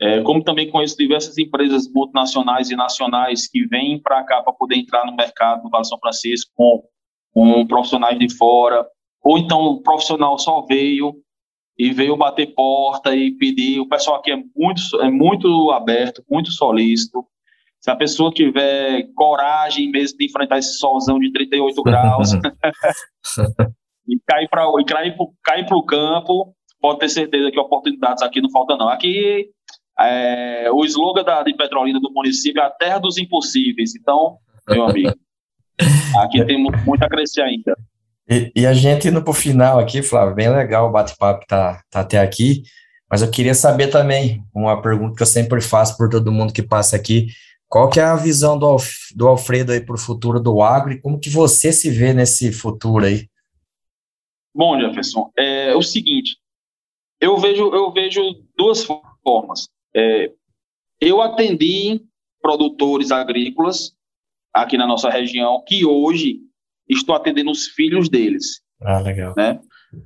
[0.00, 4.76] É, como também conheço diversas empresas multinacionais e nacionais que vêm para cá para poder
[4.76, 6.82] entrar no mercado do Vale São Francisco com,
[7.32, 8.86] com profissionais de fora,
[9.22, 11.14] ou então o profissional só veio
[11.78, 13.80] e veio bater porta e pedir.
[13.80, 17.24] O pessoal aqui é muito, é muito aberto, muito solícito.
[17.80, 22.32] Se a pessoa tiver coragem mesmo de enfrentar esse solzão de 38 graus
[24.08, 28.50] e cair para e cair, cair o campo, pode ter certeza que oportunidades aqui não
[28.50, 28.88] faltam não.
[28.88, 29.50] Aqui
[29.98, 33.94] é, o slogan da, de Petrolina do município é a terra dos impossíveis.
[33.94, 35.14] Então, meu amigo,
[36.22, 37.76] aqui tem muito a crescer ainda.
[38.28, 41.82] E, e, a gente indo para o final aqui, Flávio, bem legal o bate-papo tá,
[41.90, 42.62] tá até aqui,
[43.10, 46.62] mas eu queria saber também, uma pergunta que eu sempre faço por todo mundo que
[46.62, 47.26] passa aqui,
[47.68, 48.76] qual que é a visão do,
[49.14, 52.50] do Alfredo aí para o futuro do agro e como que você se vê nesse
[52.50, 53.28] futuro aí?
[54.54, 56.38] Bom, Jefferson, é o seguinte,
[57.20, 58.20] eu vejo, eu vejo
[58.56, 58.84] duas
[59.22, 59.68] formas.
[59.94, 60.30] É,
[61.00, 62.00] eu atendi
[62.40, 63.94] produtores agrícolas
[64.52, 66.40] aqui na nossa região que hoje
[66.88, 68.60] estou atendendo os filhos deles.
[68.80, 69.34] Ah, legal.
[69.36, 69.60] Né?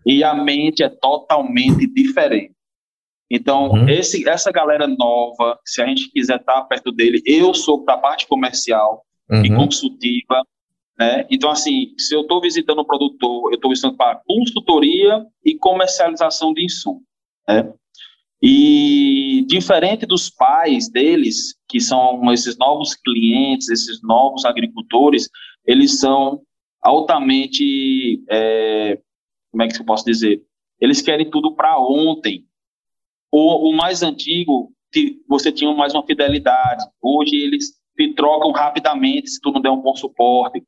[0.07, 2.55] E a mente é totalmente diferente.
[3.31, 3.88] Então, uhum.
[3.88, 8.27] esse, essa galera nova, se a gente quiser estar perto dele, eu sou da parte
[8.27, 9.45] comercial uhum.
[9.45, 10.43] e consultiva,
[10.99, 11.27] né?
[11.31, 16.53] Então, assim, se eu estou visitando o produtor, eu estou visitando para consultoria e comercialização
[16.55, 17.03] de insumo,
[17.47, 17.71] né?
[18.41, 25.29] E diferente dos pais deles, que são esses novos clientes, esses novos agricultores,
[25.67, 26.41] eles são
[26.83, 28.99] altamente, é,
[29.51, 30.43] como é que eu posso dizer?
[30.81, 32.45] Eles querem tudo para ontem.
[33.31, 34.73] O, o mais antigo,
[35.29, 36.85] você tinha mais uma fidelidade.
[37.03, 40.62] Hoje eles te trocam rapidamente se tu não der um bom suporte.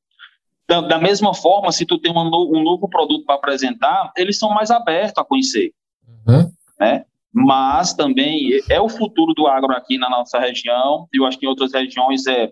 [0.68, 4.38] Da, da mesma forma, se tu tem um, no, um novo produto para apresentar, eles
[4.38, 5.73] são mais abertos a conhecer.
[6.07, 6.51] Uhum.
[6.79, 7.05] Né?
[7.33, 11.46] Mas também é o futuro do agro aqui na nossa região, e eu acho que
[11.46, 12.51] em outras regiões é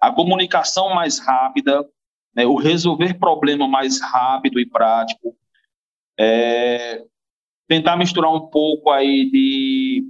[0.00, 1.84] a comunicação mais rápida,
[2.34, 5.36] né, o resolver problema mais rápido e prático,
[6.18, 7.04] é,
[7.66, 10.04] tentar misturar um pouco aí de,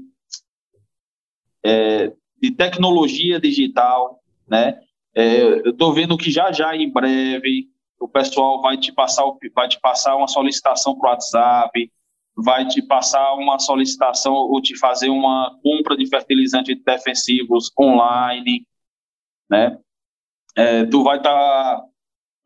[1.65, 4.81] é, de tecnologia digital, né?
[5.15, 9.69] É, eu estou vendo que já já em breve o pessoal vai te passar vai
[9.69, 11.93] te passar uma solicitação para o WhatsApp,
[12.37, 18.67] vai te passar uma solicitação ou te fazer uma compra de fertilizantes defensivos online,
[19.51, 19.79] né?
[20.57, 21.85] É, tu vai estar tá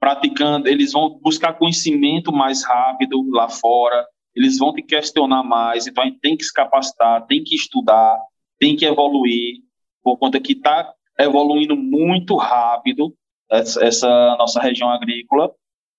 [0.05, 6.05] praticando, eles vão buscar conhecimento mais rápido lá fora, eles vão te questionar mais, então
[6.05, 8.14] a gente tem que se capacitar, tem que estudar,
[8.59, 9.62] tem que evoluir,
[10.03, 13.17] por conta que está evoluindo muito rápido
[13.51, 15.51] essa, essa, nossa região agrícola,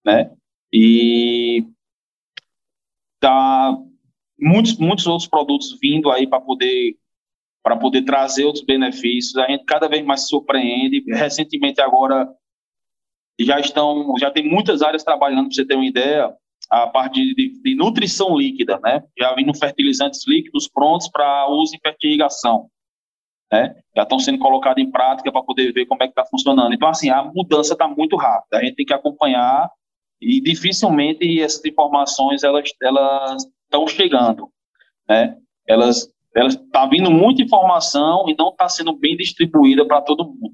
[0.06, 0.30] né?
[0.72, 1.65] E
[3.20, 3.76] tá
[4.39, 6.96] muitos muitos outros produtos vindo aí para poder
[7.63, 9.36] para poder trazer outros benefícios.
[9.38, 11.04] A gente cada vez mais se surpreende.
[11.08, 12.30] Recentemente agora
[13.39, 16.34] já estão já tem muitas áreas trabalhando para você ter uma ideia
[16.69, 19.04] a parte de, de, nutrição líquida, né?
[19.17, 22.67] Já vindo fertilizantes líquidos prontos para uso em fertirrigação,
[23.52, 23.76] né?
[23.95, 26.74] Já estão sendo colocados em prática para poder ver como é que está funcionando.
[26.74, 28.58] Então, assim, a mudança está muito rápida.
[28.58, 29.69] A gente tem que acompanhar
[30.19, 34.50] e dificilmente essas informações elas elas estão chegando,
[35.08, 35.38] né?
[35.67, 40.54] Elas elas tá vindo muita informação e não está sendo bem distribuída para todo mundo,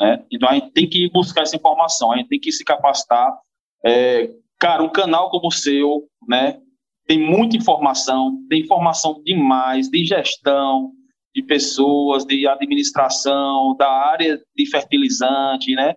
[0.00, 0.24] né?
[0.32, 3.36] Então a gente tem que buscar essa informação, a gente tem que se capacitar.
[3.84, 6.60] É, Cara, um canal como o seu, né,
[7.06, 10.92] tem muita informação, tem informação demais de gestão,
[11.34, 15.94] de pessoas, de administração, da área de fertilizante, né,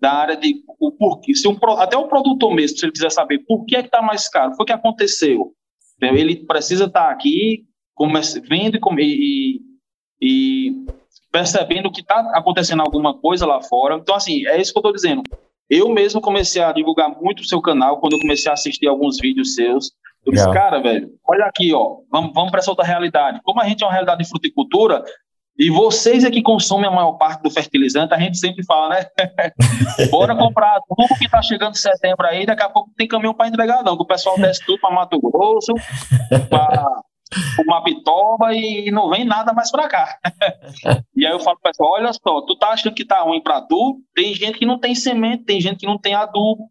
[0.00, 1.34] da área de o porquê.
[1.34, 4.26] Se um, até o produtor mesmo, se ele quiser saber por que é está mais
[4.26, 5.52] caro, foi o que aconteceu.
[6.00, 7.66] Ele precisa estar tá aqui
[8.48, 9.60] vendo e,
[10.22, 10.86] e
[11.30, 13.96] percebendo que está acontecendo alguma coisa lá fora.
[13.96, 15.22] Então, assim, é isso que eu estou dizendo.
[15.68, 19.18] Eu mesmo comecei a divulgar muito o seu canal quando eu comecei a assistir alguns
[19.20, 19.92] vídeos seus.
[20.24, 23.40] Eu disse, cara, velho, olha aqui, ó, vamos, vamos para essa outra realidade.
[23.42, 25.04] Como a gente é uma realidade de fruticultura,
[25.58, 29.06] e vocês é que consomem a maior parte do fertilizante, a gente sempre fala, né?
[30.08, 33.48] Bora comprar tudo que está chegando em setembro aí, daqui a pouco tem caminhão para
[33.48, 33.96] entregar, não.
[33.96, 35.74] Que o pessoal desce tudo para Mato Grosso,
[36.48, 37.02] para
[37.66, 40.18] uma pitoba e não vem nada mais para cá.
[41.16, 43.60] e aí eu falo para pessoal, olha só, tu tá achando que tá ruim para
[43.60, 44.00] tu?
[44.14, 46.70] Tem gente que não tem semente, tem gente que não tem adubo,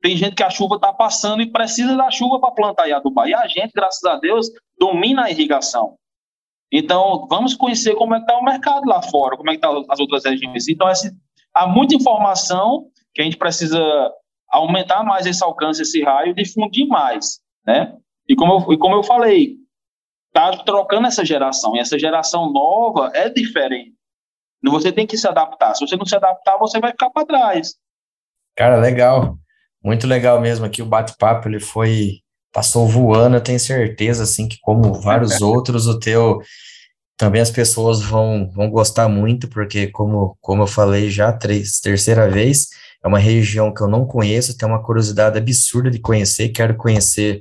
[0.00, 3.28] tem gente que a chuva tá passando e precisa da chuva para plantar e adubar.
[3.28, 5.96] E a gente, graças a Deus, domina a irrigação.
[6.72, 9.82] Então, vamos conhecer como é que está o mercado lá fora, como é que estão
[9.84, 10.68] tá as outras regiões.
[10.68, 11.10] Então, essa,
[11.54, 13.80] há muita informação que a gente precisa
[14.50, 17.96] aumentar mais esse alcance, esse raio, difundir mais, né?
[18.28, 19.56] E como eu, e como eu falei,
[20.28, 23.94] está trocando essa geração, e essa geração nova é diferente.
[24.64, 25.74] Você tem que se adaptar.
[25.74, 27.74] Se você não se adaptar, você vai ficar para trás.
[28.56, 29.38] Cara, legal.
[29.82, 32.20] Muito legal mesmo aqui o bate-papo, ele foi
[32.52, 36.40] passou voando, eu tenho certeza assim que como vários outros, o teu
[37.16, 42.28] também as pessoas vão vão gostar muito, porque como como eu falei já três, terceira
[42.28, 42.68] vez,
[43.02, 47.40] é uma região que eu não conheço, tenho uma curiosidade absurda de conhecer, quero conhecer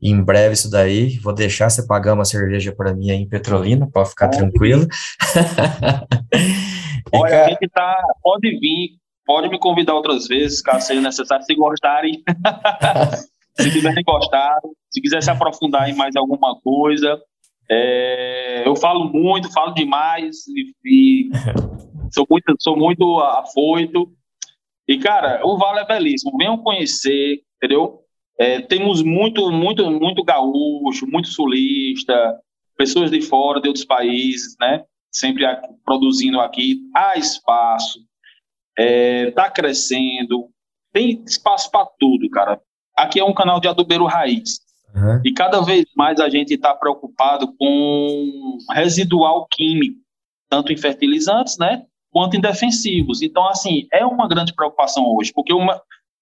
[0.00, 1.18] em breve isso daí.
[1.18, 4.86] Vou deixar você pagar uma cerveja para mim aí em Petrolina, pode ficar tranquilo.
[7.12, 7.46] Olha, cara...
[7.46, 8.90] a gente tá, pode vir,
[9.24, 12.22] pode me convidar outras vezes, caso seja necessário, se gostarem.
[13.58, 17.18] se tiverem gostado, se quiser se aprofundar em mais alguma coisa.
[17.68, 21.30] É, eu falo muito, falo demais e, e
[22.12, 24.12] sou muito, sou muito afoito.
[24.88, 26.36] E, cara, o Vale é belíssimo.
[26.38, 28.05] Venham conhecer, entendeu?
[28.38, 32.38] É, temos muito, muito, muito gaúcho, muito sulista,
[32.76, 34.84] pessoas de fora, de outros países, né?
[35.10, 36.80] Sempre aqui, produzindo aqui.
[36.94, 40.50] Há espaço, está é, tá crescendo,
[40.92, 42.60] tem espaço para tudo, cara.
[42.96, 44.60] aqui é um canal de adubeiro raiz.
[44.94, 45.20] Uhum.
[45.24, 50.00] E cada vez mais a gente está preocupado com residual químico,
[50.48, 53.20] tanto em fertilizantes, né, quanto em defensivos.
[53.20, 55.52] Então, assim, é uma grande preocupação hoje, porque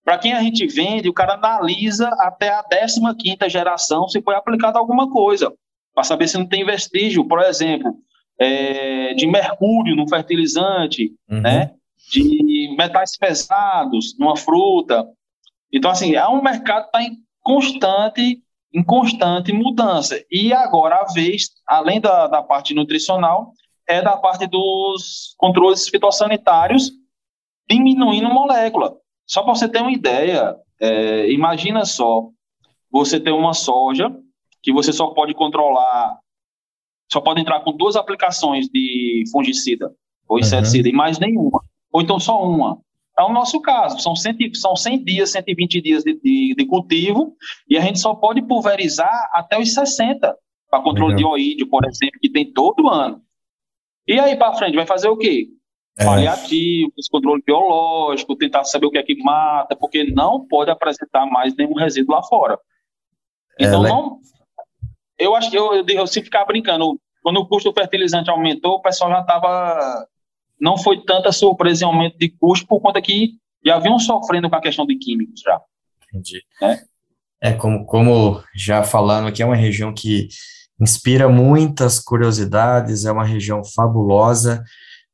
[0.05, 4.79] para quem a gente vende, o cara analisa até a 15 geração se foi aplicado
[4.79, 5.53] alguma coisa,
[5.95, 7.95] para saber se não tem vestígio, por exemplo,
[8.39, 11.41] é, de mercúrio no fertilizante, uhum.
[11.41, 11.73] né,
[12.11, 15.07] de metais pesados numa fruta.
[15.73, 18.41] Então, assim, é um mercado que está em constante
[18.75, 20.21] em constante mudança.
[20.29, 23.53] E agora a vez, além da, da parte nutricional,
[23.89, 26.91] é da parte dos controles fitossanitários
[27.71, 28.97] diminuindo molécula.
[29.27, 32.29] Só para você ter uma ideia, é, imagina só,
[32.91, 34.15] você tem uma soja
[34.63, 36.19] que você só pode controlar,
[37.13, 39.93] só pode entrar com duas aplicações de fungicida
[40.29, 40.95] ou inseticida uhum.
[40.95, 41.61] e mais nenhuma,
[41.93, 42.79] ou então só uma.
[43.17, 47.37] É o nosso caso, são 100, são 100 dias, 120 dias de, de, de cultivo,
[47.69, 50.35] e a gente só pode pulverizar até os 60,
[50.69, 51.37] para controle Legal.
[51.37, 53.23] de oídio, por exemplo, que tem todo ano.
[54.09, 55.49] E aí para frente, vai fazer o quê?
[55.97, 56.05] É.
[56.05, 61.55] Paliativos, controle biológico, tentar saber o que é que mata, porque não pode apresentar mais
[61.55, 62.59] nenhum resíduo lá fora.
[63.59, 64.19] É, então, é, não.
[65.17, 68.75] Eu acho que eu, eu, eu, se ficar brincando, quando o custo do fertilizante aumentou,
[68.75, 70.07] o pessoal já estava
[70.61, 73.35] não foi tanta surpresa em aumento de custo, por conta que
[73.65, 75.61] já vinham sofrendo com a questão de químicos já.
[76.09, 76.43] Entendi.
[76.63, 80.29] É, é como, como já falando aqui, é uma região que
[80.81, 84.65] inspira muitas curiosidades, é uma região fabulosa,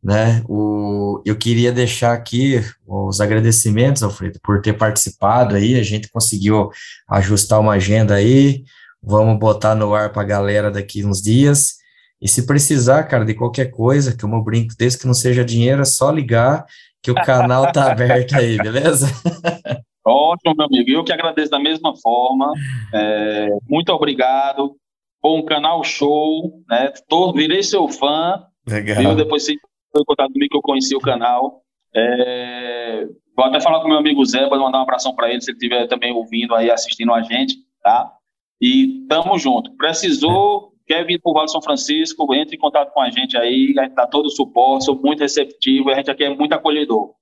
[0.03, 0.43] né?
[0.49, 6.71] O, eu queria deixar aqui os agradecimentos, Alfredo, por ter participado aí, a gente conseguiu
[7.09, 8.65] ajustar uma agenda aí,
[9.03, 11.81] vamos botar no ar para a galera daqui uns dias,
[12.21, 15.83] e se precisar, cara, de qualquer coisa, que eu brinco desse que não seja dinheiro,
[15.83, 16.67] é só ligar
[17.03, 19.07] que o canal tá aberto aí, beleza?
[20.07, 20.91] Ótimo, meu amigo.
[20.91, 22.53] Eu que agradeço da mesma forma.
[22.93, 24.77] É, muito obrigado.
[25.23, 26.93] Bom canal show, né?
[27.09, 28.43] Tô, virei seu fã.
[28.67, 28.99] Legal.
[28.99, 29.17] Viu?
[29.17, 29.55] Depois você
[29.93, 31.63] foi contato comigo que eu conheci o canal.
[31.95, 35.51] É, vou até falar com meu amigo Zé para mandar um abração para ele, se
[35.51, 38.13] ele estiver também ouvindo aí, assistindo a gente, tá?
[38.61, 39.75] E tamo junto.
[39.77, 43.75] Precisou, quer vir para o Vale São Francisco, entre em contato com a gente aí,
[43.79, 47.15] a gente dá todo o suporte, sou muito receptivo, a gente aqui é muito acolhedor.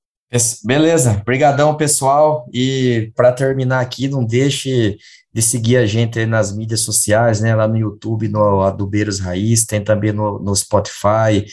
[0.63, 4.99] Beleza, brigadão pessoal, e para terminar aqui, não deixe
[5.33, 9.83] de seguir a gente nas mídias sociais, né, lá no YouTube, no Adubeiros Raiz, tem
[9.83, 11.47] também no, no Spotify,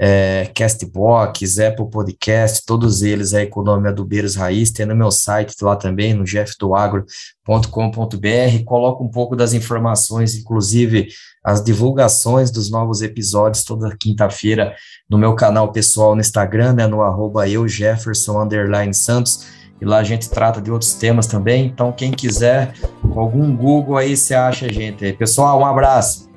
[0.00, 5.10] é, Castbox, Apple Podcast, todos eles aí com o nome Adubeiros Raiz, tem no meu
[5.10, 11.08] site lá também, no jeffdoagro.com.br, coloca um pouco das informações, inclusive
[11.44, 14.74] as divulgações dos novos episódios toda quinta-feira
[15.10, 19.48] no meu canal pessoal no Instagram, né, no arroba eu, Jefferson, underline Santos,
[19.80, 22.72] e lá a gente trata de outros temas também, então quem quiser,
[23.02, 25.12] com algum Google aí, você acha a gente.
[25.14, 26.28] Pessoal, um abraço.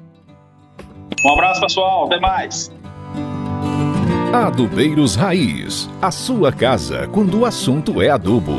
[1.25, 2.71] Um abraço, pessoal, até mais.
[4.33, 8.55] Adubeiros Raiz, a sua casa quando o assunto é adubo.